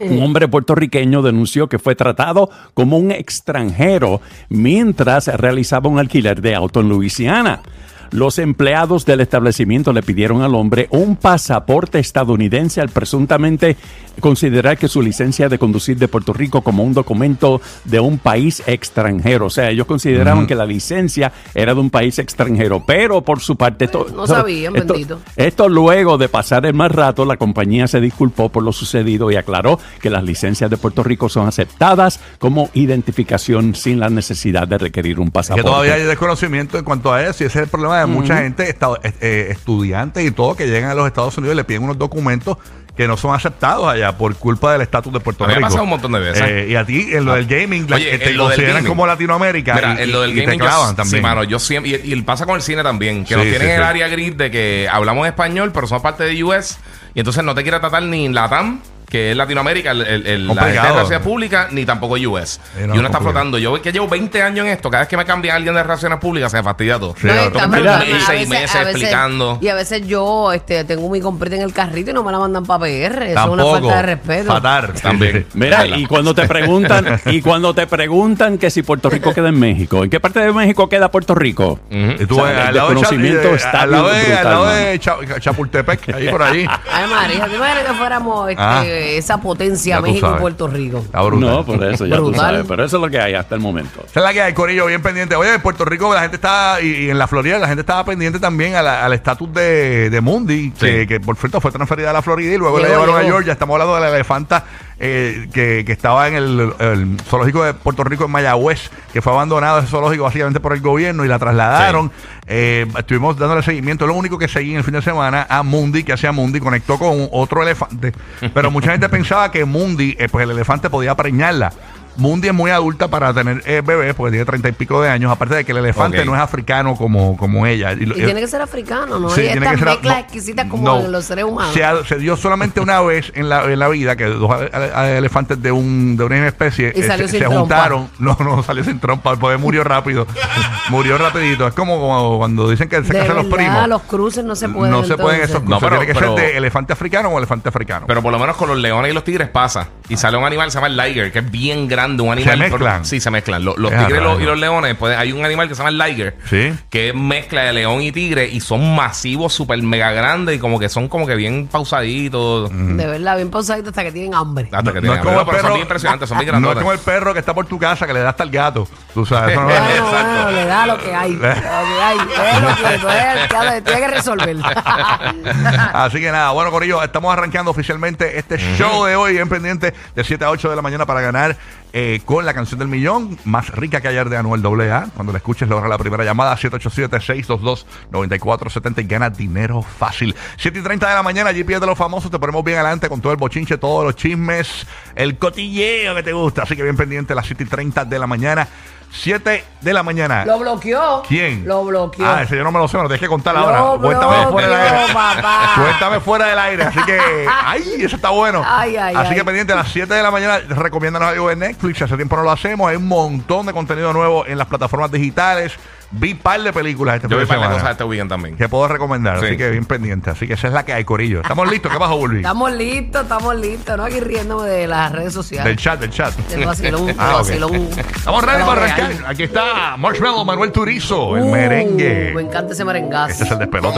Un 0.00 0.22
hombre 0.22 0.48
puertorriqueño 0.48 1.22
denunció 1.22 1.68
que 1.68 1.78
fue 1.78 1.94
tratado 1.94 2.50
como 2.74 2.98
un 2.98 3.10
extranjero 3.10 4.20
mientras 4.48 5.28
realizaba 5.28 5.88
un 5.88 5.98
alquiler 5.98 6.40
de 6.40 6.54
auto 6.54 6.80
en 6.80 6.88
Luisiana. 6.88 7.62
Los 8.10 8.38
empleados 8.38 9.04
del 9.04 9.20
establecimiento 9.20 9.92
le 9.92 10.02
pidieron 10.02 10.42
al 10.42 10.54
hombre 10.54 10.86
un 10.90 11.16
pasaporte 11.16 11.98
estadounidense 11.98 12.80
al 12.80 12.88
presuntamente 12.88 13.76
considerar 14.20 14.78
que 14.78 14.88
su 14.88 15.02
licencia 15.02 15.48
de 15.50 15.58
conducir 15.58 15.98
de 15.98 16.08
Puerto 16.08 16.32
Rico 16.32 16.62
como 16.62 16.82
un 16.82 16.94
documento 16.94 17.60
de 17.84 18.00
un 18.00 18.18
país 18.18 18.62
extranjero. 18.66 19.46
O 19.46 19.50
sea, 19.50 19.68
ellos 19.70 19.86
consideraban 19.86 20.46
que 20.46 20.54
la 20.54 20.64
licencia 20.64 21.32
era 21.54 21.74
de 21.74 21.80
un 21.80 21.90
país 21.90 22.18
extranjero, 22.18 22.82
pero 22.86 23.20
por 23.22 23.40
su 23.40 23.56
parte... 23.56 23.84
Esto, 23.84 24.06
no 24.14 24.26
sabían, 24.26 24.74
esto- 24.76 24.94
bendito. 24.94 25.20
esto 25.36 25.68
luego 25.68 26.16
de 26.16 26.28
pasar 26.30 26.64
el 26.64 26.72
mal 26.72 26.90
rato, 26.90 27.26
la 27.26 27.36
compañía 27.36 27.86
se 27.88 28.00
disculpó 28.00 28.48
por 28.48 28.62
lo 28.62 28.72
sucedido 28.72 29.30
y 29.30 29.36
aclaró 29.36 29.78
que 30.00 30.08
las 30.08 30.24
licencias 30.24 30.70
de 30.70 30.78
Puerto 30.78 31.02
Rico 31.02 31.28
son 31.28 31.46
aceptadas 31.46 32.18
como 32.38 32.70
identificación 32.72 33.74
sin 33.74 34.00
la 34.00 34.08
necesidad 34.08 34.66
de 34.66 34.78
requerir 34.78 35.20
un 35.20 35.26
Que 35.26 35.32
pasaporte. 35.32 35.68
todavía 35.68 35.94
hay 35.94 36.04
desconocimiento 36.04 36.78
en 36.78 36.84
cuanto 36.84 37.12
a 37.12 37.22
eso 37.22 37.44
y 37.44 37.46
ese 37.48 37.58
es 37.58 37.64
el 37.64 37.68
problema 37.68 37.95
de 38.00 38.06
mucha 38.06 38.38
gente, 38.38 38.68
esta- 38.68 38.88
eh, 39.20 39.48
estudiantes 39.50 40.24
y 40.24 40.30
todo, 40.30 40.54
que 40.56 40.66
llegan 40.66 40.90
a 40.90 40.94
los 40.94 41.06
Estados 41.06 41.36
Unidos 41.38 41.54
y 41.54 41.56
le 41.56 41.64
piden 41.64 41.82
unos 41.84 41.98
documentos 41.98 42.56
que 42.96 43.06
no 43.06 43.18
son 43.18 43.34
aceptados 43.34 43.86
allá 43.88 44.16
por 44.16 44.34
culpa 44.36 44.72
del 44.72 44.80
estatus 44.80 45.12
de 45.12 45.20
Puerto 45.20 45.44
A 45.44 45.48
mí 45.48 45.50
me 45.50 45.54
ha 45.54 45.58
Rico. 45.58 45.66
pasado 45.68 45.84
un 45.84 45.90
montón 45.90 46.12
de 46.12 46.18
veces. 46.20 46.42
Eh, 46.48 46.66
y 46.70 46.76
a 46.76 46.86
ti, 46.86 47.08
en 47.12 47.26
lo 47.26 47.34
del 47.34 47.46
gaming, 47.46 47.84
la- 47.90 47.96
Oye, 47.96 48.10
que 48.12 48.18
te 48.18 48.30
en 48.30 48.36
lo 48.38 48.44
del 48.44 48.52
consideran 48.52 48.76
gaming. 48.76 48.88
como 48.88 49.06
Latinoamérica 49.06 49.74
Mira, 49.74 49.96
y, 49.98 50.02
en 50.04 50.12
lo 50.12 50.22
del 50.22 50.30
y 50.30 50.34
te 50.36 50.40
gaming, 50.46 50.58
yo- 50.60 50.64
clavan 50.64 50.96
también. 50.96 51.16
Sí, 51.18 51.22
mano, 51.22 51.44
yo 51.44 51.58
siempre. 51.58 52.00
Y, 52.02 52.14
y 52.14 52.22
pasa 52.22 52.46
con 52.46 52.56
el 52.56 52.62
cine 52.62 52.82
también, 52.82 53.24
que 53.24 53.28
Sí, 53.28 53.34
nos 53.34 53.44
sí, 53.44 53.50
tienen 53.50 53.68
sí. 53.68 53.74
el 53.74 53.82
área 53.82 54.08
gris 54.08 54.34
de 54.38 54.50
que 54.50 54.88
hablamos 54.90 55.26
español, 55.26 55.72
pero 55.74 55.86
somos 55.86 56.02
parte 56.02 56.24
de 56.24 56.42
US. 56.42 56.78
Y 57.14 57.18
entonces 57.20 57.44
no 57.44 57.54
te 57.54 57.62
quiere 57.62 57.78
tratar 57.80 58.02
ni 58.02 58.24
en 58.24 58.34
Latam 58.34 58.80
que 59.08 59.30
es 59.30 59.36
Latinoamérica, 59.36 59.92
el, 59.92 60.02
el- 60.02 60.26
el- 60.26 60.46
la 60.48 60.54
gente 60.64 60.80
de 60.86 60.92
raza 60.92 61.20
pública, 61.20 61.68
ni 61.70 61.84
tampoco 61.84 62.14
US. 62.14 62.60
Sí, 62.76 62.86
no, 62.86 62.94
y 62.94 62.98
uno 62.98 63.06
está 63.08 63.20
flotando. 63.20 63.56
Yo 63.58 63.80
que 63.80 63.92
llevo 63.92 64.08
20 64.08 64.42
años 64.42 64.66
en 64.66 64.72
esto, 64.72 64.90
cada 64.90 65.02
vez 65.02 65.08
que 65.08 65.16
me 65.16 65.24
cambia 65.24 65.54
alguien 65.54 65.74
de 65.74 65.82
relaciones 65.82 66.18
públicas, 66.18 66.50
se 66.50 66.56
me 66.58 66.62
fastidia 66.64 66.98
todo. 66.98 67.14
Sí, 67.20 67.26
No, 67.26 67.34
y 67.34 67.48
brutal. 67.48 67.70
Mira, 67.70 68.02
seis 68.26 68.48
meses 68.48 68.74
explicando. 68.74 69.58
Y 69.60 69.68
a 69.68 69.74
veces 69.74 70.06
yo 70.06 70.52
este, 70.52 70.84
tengo 70.84 71.08
mi 71.08 71.20
comprita 71.20 71.56
en 71.56 71.62
el 71.62 71.72
carrito 71.72 72.10
y 72.10 72.14
no 72.14 72.22
me 72.24 72.32
la 72.32 72.38
mandan 72.38 72.64
para 72.64 72.80
PR. 72.80 73.22
Eso 73.22 73.24
es 73.24 73.30
una 73.30 73.62
Tampoco. 73.62 73.70
falta 73.72 73.96
de 73.96 74.02
respeto. 74.02 74.52
Fatal. 74.52 74.92
También. 75.02 75.46
Mira, 75.54 75.86
y 75.86 76.06
cuando 76.06 76.34
te 76.34 76.46
preguntan, 76.48 77.20
y 77.26 77.40
cuando 77.42 77.74
te 77.74 77.86
preguntan 77.86 78.58
que 78.58 78.70
si 78.70 78.82
Puerto 78.82 79.08
Rico 79.10 79.32
queda 79.32 79.48
en 79.48 79.58
México, 79.60 80.02
¿en 80.04 80.10
qué 80.10 80.20
parte 80.20 80.40
de 80.40 80.52
México 80.52 80.88
queda 80.88 81.10
Puerto 81.10 81.34
Rico? 81.34 81.78
Y 81.90 82.26
tú, 82.26 82.40
O 82.40 82.46
sea, 82.46 82.70
el 82.70 82.76
eh, 82.76 83.54
está 83.54 83.82
al 83.82 83.90
lado 83.90 84.10
bien 84.10 84.26
de, 84.26 84.32
al 84.34 84.44
brutal, 84.44 84.44
lado 84.44 84.66
de 84.68 84.98
Cha- 84.98 85.40
Chapultepec, 85.40 86.14
ahí 86.14 86.28
por 86.28 86.42
allí. 86.42 86.66
Ay, 86.92 87.04
María, 87.10 87.46
¿te 87.46 87.56
imaginas 87.56 87.84
que 87.84 87.92
fuéramos 87.94 88.50
este, 88.50 88.95
Esa 88.96 89.38
potencia 89.40 89.96
Ya 89.96 90.00
tú 90.00 90.02
México 90.04 90.18
y 90.26 90.28
sabes. 90.28 90.40
Puerto 90.40 90.68
Rico? 90.68 90.98
Está 90.98 91.22
brutal. 91.22 91.50
No, 91.50 91.64
por 91.64 91.82
eso 91.84 92.06
ya 92.06 92.16
tú 92.16 92.24
Brutal. 92.26 92.40
sabes, 92.40 92.64
pero 92.68 92.84
eso 92.84 92.96
es 92.96 93.02
lo 93.02 93.10
que 93.10 93.18
hay 93.20 93.34
hasta 93.34 93.54
el 93.54 93.60
momento. 93.60 94.00
Esa 94.08 94.20
es 94.20 94.24
la 94.24 94.32
que 94.32 94.40
hay, 94.42 94.52
Corillo, 94.54 94.86
bien 94.86 95.02
pendiente. 95.02 95.36
Oye, 95.36 95.54
en 95.54 95.60
Puerto 95.60 95.84
Rico 95.84 96.12
la 96.14 96.20
gente 96.22 96.36
está, 96.36 96.80
y, 96.80 96.86
y 97.06 97.10
en 97.10 97.18
la 97.18 97.26
Florida 97.26 97.58
la 97.58 97.68
gente 97.68 97.80
estaba 97.82 98.04
pendiente 98.04 98.38
también 98.40 98.74
a 98.74 98.82
la- 98.82 99.04
al 99.04 99.12
estatus 99.12 99.52
de, 99.52 100.10
de 100.10 100.20
Mundi, 100.20 100.70
que, 100.72 101.06
que 101.06 101.20
por 101.20 101.36
cierto 101.36 101.60
fue 101.60 101.70
transferida 101.70 102.10
a 102.10 102.12
la 102.12 102.22
Florida 102.22 102.54
y 102.54 102.58
luego 102.58 102.78
la 102.78 102.84
Llegó, 102.88 102.94
llevaron 103.00 103.16
a 103.16 103.22
llegó. 103.22 103.34
Georgia. 103.36 103.52
Estamos 103.52 103.74
hablando 103.74 103.94
de 103.96 104.00
la 104.02 104.08
elefanta 104.14 104.64
eh, 104.98 105.48
que, 105.52 105.84
que 105.84 105.92
estaba 105.92 106.26
en 106.28 106.34
el, 106.34 106.72
el 106.78 107.20
zoológico 107.28 107.62
de 107.64 107.74
Puerto 107.74 108.02
Rico 108.04 108.24
en 108.24 108.30
Mayagüez, 108.30 108.90
que 109.12 109.20
fue 109.20 109.32
abandonado 109.32 109.78
ese 109.78 109.88
zoológico 109.88 110.24
básicamente 110.24 110.60
por 110.60 110.72
el 110.72 110.80
gobierno 110.80 111.24
y 111.24 111.28
la 111.28 111.38
trasladaron. 111.38 112.10
Eh, 112.46 112.86
estuvimos 112.98 113.36
dándole 113.36 113.62
seguimiento. 113.62 114.06
Lo 114.06 114.14
único 114.14 114.38
que 114.38 114.48
seguí 114.48 114.70
en 114.70 114.78
el 114.78 114.84
fin 114.84 114.94
de 114.94 115.02
semana 115.02 115.46
a 115.50 115.62
Mundi, 115.62 116.04
que 116.04 116.12
hacía 116.12 116.32
Mundi, 116.32 116.60
conectó 116.60 116.98
con 116.98 117.28
otro 117.32 117.62
elefante. 117.62 118.12
Pero 118.54 118.70
mucha 118.70 118.92
gente 118.92 119.08
pensaba 119.10 119.50
que 119.50 119.64
Mundi, 119.64 120.16
eh, 120.18 120.28
pues 120.30 120.44
el 120.44 120.50
elefante 120.52 120.88
podía 120.88 121.14
preñarla. 121.14 121.72
Mundi 122.16 122.48
es 122.48 122.54
muy 122.54 122.70
adulta 122.70 123.08
para 123.08 123.32
tener 123.34 123.62
eh, 123.66 123.82
bebés, 123.84 124.14
porque 124.14 124.30
tiene 124.32 124.44
treinta 124.44 124.68
y 124.68 124.72
pico 124.72 125.00
de 125.02 125.08
años. 125.10 125.30
Aparte 125.30 125.54
de 125.56 125.64
que 125.64 125.72
el 125.72 125.78
elefante 125.78 126.20
Ok. 126.20 126.26
no 126.26 126.34
es 126.34 126.40
africano 126.40 126.94
como, 126.96 127.36
como 127.36 127.66
ella. 127.66 127.92
Y, 127.92 128.06
lo- 128.06 128.16
Y 128.16 128.22
tiene 128.24 128.40
que 128.40 128.48
ser 128.48 128.62
africano, 128.62 129.18
¿no? 129.18 129.30
Sí, 129.30 129.42
Hay 129.42 129.46
tiene 129.52 129.66
estas 129.66 129.72
que 129.72 129.78
ser- 129.78 129.88
mezclas 129.88 130.14
no, 130.14 130.20
exquisitas 130.20 130.66
como 130.66 130.82
no. 130.84 131.00
en 131.00 131.12
los 131.12 131.24
seres 131.24 131.44
humanos. 131.44 131.74
Se, 131.74 131.84
ha- 131.84 132.04
se 132.04 132.16
dio 132.18 132.36
solamente 132.36 132.80
una 132.80 133.00
vez 133.02 133.32
en 133.34 133.48
la, 133.48 133.64
en 133.64 133.78
la 133.78 133.88
vida 133.88 134.16
que 134.16 134.24
dos 134.24 134.50
ale- 134.50 134.70
ale- 134.72 135.18
elefantes 135.18 135.60
de 135.62 135.72
un 135.72 136.16
de 136.16 136.24
una 136.24 136.34
misma 136.36 136.48
especie 136.48 136.92
Y 136.94 137.02
salió 137.02 137.26
se, 137.26 137.32
sin 137.32 137.40
se 137.40 137.46
trompa. 137.46 137.60
juntaron. 137.60 138.08
No, 138.18 138.36
no 138.40 138.62
salió 138.64 138.82
sin 138.84 138.98
trompa, 139.00 139.32
el 139.32 139.38
poder 139.38 139.58
murió 139.58 139.84
rápido. 139.84 140.26
murió 140.90 141.18
rapidito. 141.18 141.66
Es 141.66 141.74
como, 141.74 141.98
como 142.00 142.38
cuando 142.38 142.68
dicen 142.70 142.88
que 142.88 142.96
se 143.04 143.12
de 143.12 143.18
casan 143.20 143.36
los 143.36 143.48
verdad, 143.50 143.56
primos. 143.56 143.88
los 143.88 144.02
cruces 144.02 144.44
no 144.44 144.54
se 144.56 144.68
pueden. 144.68 144.90
no 144.90 145.04
se 145.04 145.16
pueden 145.16 145.40
entonces. 145.42 145.50
esos 145.56 145.62
No, 145.68 145.78
cruces. 145.78 145.88
pero- 145.88 145.96
Tiene 146.00 146.12
que 146.12 146.18
pero- 146.18 146.36
ser 146.36 146.46
de 146.52 146.56
elefante 146.56 146.92
africano 146.92 147.28
o 147.30 147.38
elefante 147.38 147.68
africano. 147.68 148.06
Pero 148.06 148.22
por 148.22 148.32
lo 148.32 148.38
menos 148.38 148.56
con 148.56 148.68
los 148.68 148.78
leones 148.78 149.10
y 149.10 149.14
los 149.14 149.24
tigres 149.24 149.48
pasa. 149.48 149.88
Y 150.08 150.16
sale 150.16 150.36
un 150.36 150.44
animal 150.44 150.66
que 150.66 150.70
se 150.72 150.76
llama 150.76 150.86
el 150.86 150.96
liger, 150.96 151.32
que 151.32 151.40
es 151.40 151.50
bien 151.50 151.88
grande, 151.88 152.22
un 152.22 152.30
animal. 152.32 152.58
mezclan? 152.58 153.04
Sí, 153.04 153.20
se 153.20 153.30
mezclan. 153.30 153.64
Los, 153.64 153.76
los 153.76 153.90
Es 153.92 153.98
tigres 153.98 154.18
y 154.18 154.22
los- 154.22 154.32
raro. 154.34 154.40
y 154.40 154.44
los 154.44 154.58
leones, 154.58 154.94
pues 154.96 155.16
hay 155.16 155.32
un 155.32 155.44
animal 155.44 155.68
que 155.68 155.74
se 155.74 155.78
llama 155.82 155.90
el 155.90 155.98
liger, 155.98 156.36
Sí. 156.48 156.72
que 156.90 157.08
es 157.08 157.14
mezcla 157.14 157.62
de 157.62 157.72
león 157.72 158.02
y 158.02 158.12
tigre 158.12 158.46
y 158.48 158.60
son 158.60 158.94
masivos, 158.94 159.52
súper 159.52 159.82
mega 159.82 160.12
grandes 160.12 160.56
y 160.56 160.58
como 160.58 160.78
que 160.78 160.88
son 160.88 161.08
como 161.08 161.26
que 161.26 161.34
bien 161.34 161.66
pausaditos. 161.66 162.70
De 162.72 163.06
verdad, 163.06 163.36
bien 163.36 163.50
pausadito 163.50 163.88
hasta 163.90 164.04
que 164.04 164.12
tienen 164.12 164.34
hambre. 164.34 164.68
Hasta 164.70 164.92
que 164.92 165.00
no 165.00 165.12
tengan- 165.12 165.18
es 165.18 165.24
como 165.24 165.40
el 165.40 165.46
pero 165.46 165.56
son 165.58 165.62
perro, 165.62 165.74
bien 165.74 165.82
impresionantes, 165.82 166.28
son 166.28 166.38
bien 166.38 166.46
no 166.60 166.70
es 166.72 166.78
como 166.78 166.92
el 166.92 166.98
perro 167.00 167.32
que 167.32 167.40
está 167.40 167.54
por 167.54 167.66
tu 167.66 167.78
casa 167.78 168.06
que 168.06 168.12
le 168.12 168.20
da 168.20 168.30
hasta 168.30 168.44
el 168.44 168.50
gato. 168.50 168.86
Tú 169.12 169.26
sabes, 169.26 169.52
eso 169.52 169.62
no 169.62 169.70
es- 169.70 169.80
Bueno, 169.80 170.06
bueno, 170.10 170.50
le 170.52 170.64
da 170.66 170.86
lo 170.86 170.98
que 170.98 171.14
hay. 171.14 171.32
Lo 171.32 171.40
que 171.40 171.46
hay. 171.48 172.18
Es 172.56 172.62
lo 172.62 173.08
que 173.08 173.76
el 173.76 173.82
tiene 173.82 174.00
que 174.00 174.08
resolver. 174.08 174.56
Así 175.92 176.20
que 176.20 176.30
nada, 176.30 176.50
bueno, 176.50 176.70
Corillo, 176.70 177.02
estamos 177.02 177.32
arrancando 177.32 177.70
oficialmente 177.70 178.38
este 178.38 178.58
show 178.76 179.04
de 179.04 179.16
hoy, 179.16 179.32
bien 179.32 179.48
pendiente, 179.48 179.94
de 180.14 180.24
7 180.24 180.44
a 180.44 180.50
8 180.50 180.70
de 180.70 180.76
la 180.76 180.82
mañana 180.82 181.06
para 181.06 181.20
ganar 181.20 181.56
eh, 181.92 182.20
con 182.24 182.44
la 182.44 182.52
canción 182.52 182.78
del 182.78 182.88
millón, 182.88 183.38
más 183.44 183.70
rica 183.70 184.00
que 184.00 184.08
ayer 184.08 184.28
de 184.28 184.36
Anuel 184.36 184.60
AA. 184.64 185.08
Cuando 185.14 185.32
la 185.32 185.38
escuches, 185.38 185.68
logra 185.68 185.88
la 185.88 185.96
primera 185.96 186.24
llamada, 186.24 186.54
787-622-9470 186.56 189.02
y 189.02 189.06
gana 189.06 189.30
dinero 189.30 189.82
fácil. 189.82 190.34
7 190.58 190.78
y 190.78 190.82
30 190.82 191.08
de 191.08 191.14
la 191.14 191.22
mañana, 191.22 191.54
GPS 191.54 191.80
de 191.80 191.86
los 191.86 191.96
famosos, 191.96 192.30
te 192.30 192.38
ponemos 192.38 192.62
bien 192.64 192.78
adelante 192.78 193.08
con 193.08 193.20
todo 193.20 193.32
el 193.32 193.38
bochinche, 193.38 193.78
todos 193.78 194.04
los 194.04 194.14
chismes, 194.14 194.86
el 195.14 195.38
cotilleo 195.38 196.14
que 196.14 196.22
te 196.22 196.32
gusta. 196.32 196.64
Así 196.64 196.76
que 196.76 196.82
bien 196.82 196.96
pendiente, 196.96 197.34
las 197.34 197.46
7 197.46 197.62
y 197.62 197.66
30 197.66 198.04
de 198.04 198.18
la 198.18 198.26
mañana. 198.26 198.68
7 199.10 199.64
de 199.80 199.92
la 199.94 200.02
mañana. 200.02 200.44
Lo 200.44 200.58
bloqueó. 200.58 201.22
¿Quién? 201.26 201.66
Lo 201.66 201.84
bloqueó. 201.84 202.26
Ah, 202.26 202.42
ese 202.42 202.56
yo 202.56 202.64
no 202.64 202.70
me 202.72 202.78
lo 202.78 202.86
sé, 202.88 202.96
me 202.96 203.04
lo 203.04 203.08
tienes 203.08 203.20
que 203.20 203.28
contar 203.28 203.54
Lo 203.54 203.60
ahora. 203.60 203.78
Cuéntame 204.00 204.32
bloqueó, 204.36 204.50
fuera 204.52 204.68
del 204.68 204.76
aire. 204.76 205.14
papá. 205.14 205.72
Cuéntame 205.76 206.20
fuera 206.20 206.46
del 206.46 206.58
aire. 206.58 206.82
Así 206.84 207.00
que, 207.04 207.46
ay, 207.64 207.82
eso 207.98 208.16
está 208.16 208.30
bueno. 208.30 208.62
Ay, 208.66 208.96
ay, 208.96 209.14
Así 209.14 209.28
ay. 209.30 209.34
que 209.36 209.44
pendiente 209.44 209.72
a 209.72 209.76
las 209.76 209.88
7 209.88 210.12
de 210.12 210.22
la 210.22 210.30
mañana, 210.30 210.58
recomiéndanos 210.68 211.28
algo 211.28 211.48
de 211.48 211.56
Netflix. 211.56 212.02
Hace 212.02 212.16
tiempo 212.16 212.36
no 212.36 212.42
lo 212.42 212.50
hacemos. 212.50 212.88
Hay 212.90 212.96
un 212.96 213.08
montón 213.08 213.66
de 213.66 213.72
contenido 213.72 214.12
nuevo 214.12 214.44
en 214.46 214.58
las 214.58 214.66
plataformas 214.66 215.10
digitales. 215.10 215.72
Vi 216.12 216.34
par 216.34 216.62
de 216.62 216.72
películas 216.72 217.16
este 217.16 217.26
Yo 217.28 217.36
fin 217.36 217.38
vi 217.38 217.44
de 217.48 217.52
semana 217.54 217.72
cosa 217.74 217.86
de 217.86 217.92
este 217.92 218.04
weekend 218.04 218.30
también. 218.30 218.56
que 218.56 218.68
puedo 218.68 218.86
recomendar. 218.88 219.40
Sí. 219.40 219.46
Así 219.46 219.56
que 219.56 219.70
bien 219.70 219.84
pendiente. 219.84 220.30
Así 220.30 220.46
que 220.46 220.54
esa 220.54 220.68
es 220.68 220.72
la 220.72 220.84
que 220.84 220.92
hay, 220.92 221.04
Corillo. 221.04 221.40
¿Estamos 221.42 221.68
listos? 221.70 221.92
¿Qué 221.92 221.98
pasó, 221.98 222.16
Bulbi? 222.16 222.36
Estamos 222.38 222.72
listos, 222.72 223.22
estamos 223.22 223.56
listos. 223.56 223.96
No 223.96 224.04
aquí 224.04 224.20
riéndome 224.20 224.68
de 224.68 224.86
las 224.86 225.10
redes 225.12 225.24
Del 225.34 225.42
sociales. 225.42 225.76
chat, 225.78 225.98
del 226.00 226.10
chat. 226.10 226.34
Del 226.36 226.64
vacilón, 226.64 227.06
del 227.06 227.16
Ah, 227.18 227.32
ok. 227.32 227.38
vacilón. 227.38 227.74
Estamos 227.74 228.44
ready 228.44 228.56
Pero 228.56 228.66
para 228.66 228.80
real. 228.86 229.00
arrancar. 229.00 229.30
Aquí 229.30 229.42
está 229.42 229.96
Marshmallow 229.98 230.44
Manuel 230.44 230.72
Turizo, 230.72 231.36
el 231.36 231.42
Uh, 231.42 231.50
merengue. 231.50 232.32
Me 232.34 232.42
encanta 232.42 232.72
ese 232.72 232.84
merengazo. 232.84 233.32
Este 233.32 233.44
es 233.44 233.50
el 233.50 233.58
despelote. 233.58 233.88